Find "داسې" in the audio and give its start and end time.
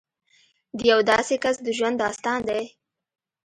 1.11-1.35